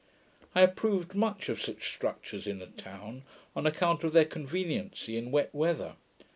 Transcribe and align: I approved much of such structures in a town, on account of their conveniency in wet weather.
I 0.55 0.61
approved 0.61 1.13
much 1.13 1.47
of 1.47 1.61
such 1.61 1.93
structures 1.93 2.47
in 2.47 2.59
a 2.59 2.65
town, 2.65 3.21
on 3.55 3.67
account 3.67 4.03
of 4.03 4.13
their 4.13 4.25
conveniency 4.25 5.15
in 5.15 5.29
wet 5.29 5.53
weather. 5.53 5.93